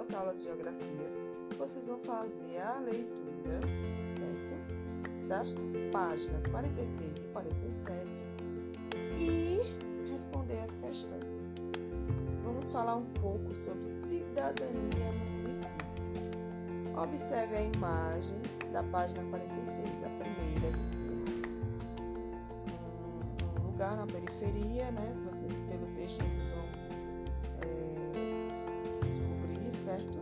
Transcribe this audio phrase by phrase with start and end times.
[0.00, 1.12] nossa aula de geografia,
[1.58, 3.60] vocês vão fazer a leitura,
[4.08, 5.28] certo?
[5.28, 5.54] Das
[5.92, 8.24] páginas 46 e 47
[9.18, 11.52] e responder as questões.
[12.42, 15.86] Vamos falar um pouco sobre cidadania no município.
[16.96, 18.40] Observe a imagem
[18.72, 21.24] da página 46, a primeira de cima.
[23.58, 25.14] Um lugar na periferia, né?
[25.26, 26.64] Vocês, pelo texto, vocês vão
[27.60, 29.39] é,
[29.72, 30.18] certo?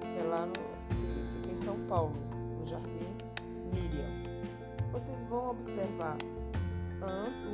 [0.00, 2.16] Que é lá no, que fica em São Paulo,
[2.58, 3.16] no Jardim
[3.72, 4.10] Miriam.
[4.92, 6.16] Vocês vão observar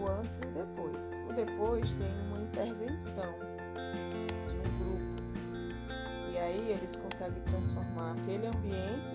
[0.00, 1.20] o antes e o depois.
[1.28, 3.34] O depois tem uma intervenção
[4.46, 6.32] de um grupo.
[6.32, 9.14] E aí eles conseguem transformar aquele ambiente,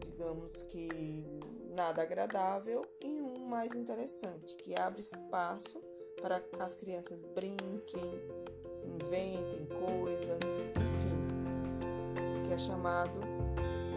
[0.00, 1.24] digamos que
[1.70, 5.82] nada agradável, em um mais interessante, que abre espaço
[6.20, 8.22] para as crianças brinquem,
[8.94, 13.20] inventem coisas, enfim, que é chamado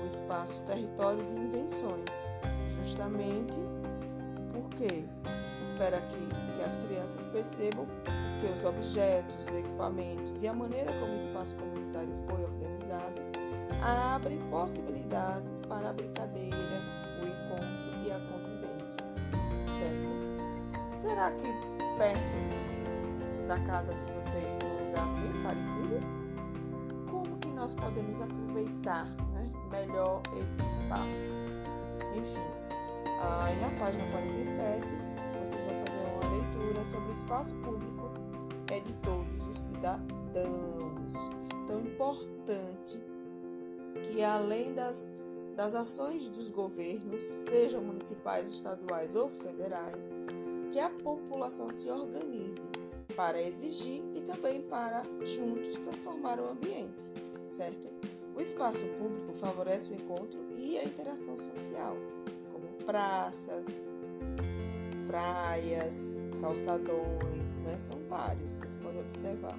[0.04, 2.24] o espaço território de invenções,
[2.78, 3.60] justamente
[4.52, 5.06] porque
[5.62, 7.88] espera que, que as crianças percebam
[8.40, 13.22] que os objetos, os equipamentos e a maneira como o espaço comunitário foi organizado
[13.82, 16.82] abrem possibilidades para a brincadeira,
[17.22, 19.02] o encontro e a convivência,
[19.78, 20.96] certo?
[20.96, 21.48] Será que
[21.98, 22.75] perto
[23.48, 26.00] da casa de vocês tem um lugar assim parecido?
[27.10, 31.44] Como que nós podemos aproveitar né, melhor esses espaços?
[32.16, 32.42] Enfim,
[33.22, 34.86] aí na página 47
[35.40, 38.12] vocês vão fazer uma leitura sobre o espaço público
[38.72, 41.14] é de todos os cidadãos.
[41.64, 43.00] Então, importante
[44.04, 45.14] que além das,
[45.56, 50.18] das ações dos governos, sejam municipais, estaduais ou federais,
[50.72, 52.68] que a população se organize
[53.16, 57.12] para exigir e também para juntos transformar o ambiente,
[57.50, 57.88] certo?
[58.36, 61.96] O espaço público favorece o encontro e a interação social,
[62.52, 63.82] como praças,
[65.08, 67.78] praias, calçadões, né?
[67.78, 69.58] São vários, vocês podem observar.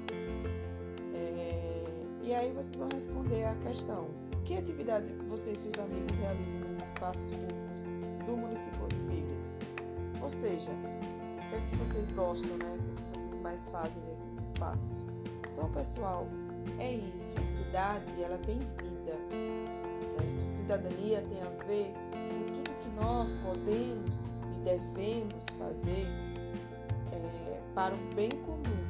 [1.15, 1.84] É,
[2.22, 4.09] e aí vocês vão responder a questão:
[4.45, 7.83] que atividade vocês e seus amigos realizam nos espaços públicos
[8.27, 9.39] do município onde vivem?
[10.22, 12.77] Ou seja, o que é que vocês gostam, né?
[12.78, 15.09] O que, é que vocês mais fazem nesses espaços?
[15.53, 16.27] Então, pessoal,
[16.81, 17.39] é isso.
[17.39, 19.17] A cidade, ela tem vida,
[20.05, 20.47] certo?
[20.47, 26.09] Cidadania tem a ver com tudo que nós podemos devemos fazer
[27.12, 28.84] é, para o bem comum,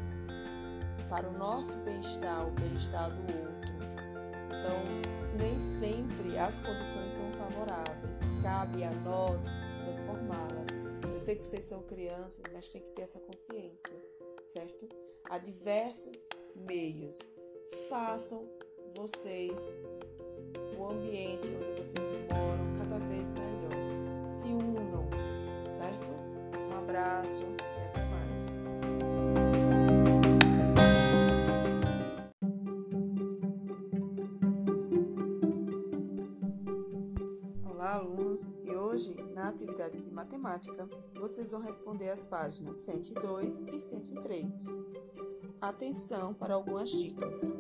[1.11, 3.75] para o nosso bem-estar, o bem-estar do outro.
[4.47, 4.83] Então,
[5.39, 9.45] nem sempre as condições são favoráveis, cabe a nós
[9.85, 10.81] transformá-las.
[11.13, 13.97] Eu sei que vocês são crianças, mas tem que ter essa consciência,
[14.47, 14.89] certo?
[15.25, 17.19] Há diversos meios.
[17.89, 18.49] Façam
[18.95, 19.61] vocês
[20.79, 24.27] o ambiente onde vocês moram cada vez melhor.
[24.27, 25.09] Se unam
[25.67, 26.11] certo?
[26.71, 28.76] Um abraço e até mais.
[37.87, 38.57] Olá, alunos!
[38.65, 44.67] E hoje, na atividade de matemática, vocês vão responder as páginas 102 e 103.
[45.61, 47.55] Atenção para algumas dicas.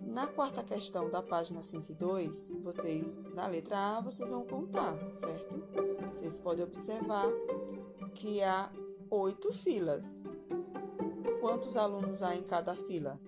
[0.00, 5.62] Na quarta questão da página 102, vocês, na letra A, vocês vão contar, certo?
[6.06, 7.28] Vocês podem observar
[8.14, 8.72] que há
[9.10, 10.24] oito filas.
[11.42, 13.20] Quantos alunos há em cada fila?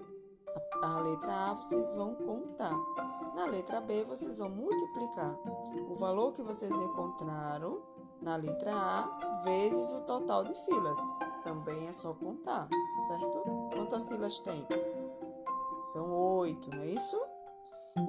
[0.83, 2.75] A, letra A vocês vão contar.
[3.35, 5.39] Na letra B, vocês vão multiplicar
[5.89, 7.83] o valor que vocês encontraram
[8.21, 10.99] na letra A vezes o total de filas.
[11.45, 12.69] Também é só contar,
[13.07, 13.45] certo?
[13.73, 14.67] Quantas filas tem?
[15.93, 17.17] São oito, não é isso?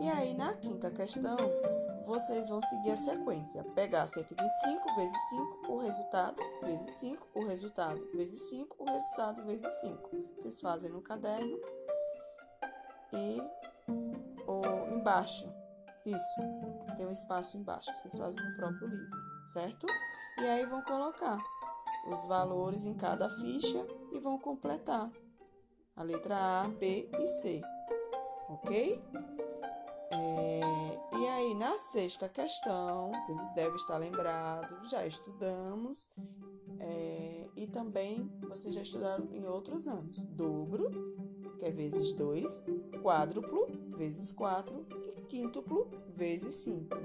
[0.01, 1.37] E aí, na quinta questão,
[2.05, 3.63] vocês vão seguir a sequência.
[3.75, 9.71] Pegar 125 vezes 5, o resultado, vezes 5, o resultado, vezes 5, o resultado, vezes
[9.81, 10.09] 5.
[10.37, 11.59] Vocês fazem no caderno
[13.13, 13.41] e
[14.47, 15.47] ou embaixo.
[16.05, 16.41] Isso,
[16.97, 17.95] tem um espaço embaixo.
[17.95, 19.85] Vocês fazem no próprio livro, certo?
[20.39, 21.37] E aí vão colocar
[22.11, 25.09] os valores em cada ficha e vão completar
[25.95, 27.61] a letra A, B e C,
[28.49, 29.01] ok?
[30.11, 30.61] É,
[31.17, 36.09] e aí, na sexta questão, vocês devem estar lembrados, já estudamos,
[36.79, 40.19] é, e também vocês já estudaram em outros anos.
[40.27, 40.89] Dobro,
[41.57, 42.63] que é vezes 2,
[43.01, 43.67] quádruplo,
[43.97, 44.86] vezes 4 e
[45.27, 46.95] quíntuplo, vezes 5.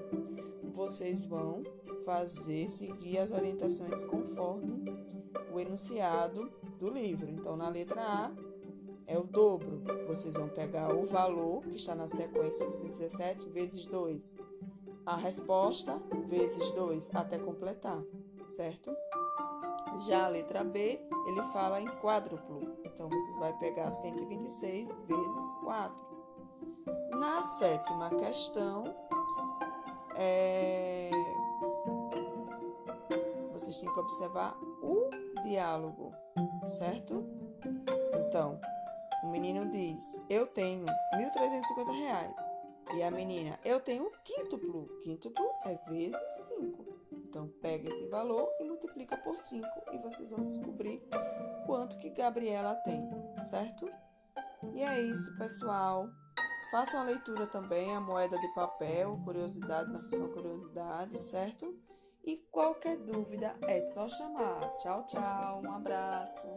[0.72, 1.62] Vocês vão
[2.04, 4.84] fazer, seguir as orientações conforme
[5.52, 7.28] o enunciado do livro.
[7.28, 8.32] Então, na letra A,
[9.06, 9.82] é o dobro.
[10.06, 14.36] Vocês vão pegar o valor que está na sequência 217 vezes 2.
[15.04, 18.00] A resposta vezes 2 até completar,
[18.46, 18.94] certo?
[20.06, 22.60] Já a letra B, ele fala em quádruplo.
[22.84, 26.21] Então você vai pegar 126 vezes 4.
[27.18, 28.94] Na sétima questão,
[30.16, 31.10] é...
[33.52, 35.10] vocês têm que observar o
[35.44, 36.12] diálogo,
[36.64, 37.24] certo?
[38.26, 38.60] Então,
[39.22, 42.36] o menino diz: Eu tenho 1.350 reais.
[42.94, 44.88] E a menina: Eu tenho quíntuplo.
[45.02, 46.20] Quíntuplo é vezes
[46.58, 46.92] 5.
[47.12, 51.02] Então, pega esse valor e multiplica por 5 e vocês vão descobrir
[51.66, 53.08] quanto que Gabriela tem,
[53.48, 53.88] certo?
[54.74, 56.08] E é isso, pessoal.
[56.72, 61.78] Façam a leitura também, a moeda de papel, curiosidade na seção curiosidade, certo?
[62.24, 64.74] E qualquer dúvida é só chamar.
[64.78, 66.48] Tchau, tchau, um abraço.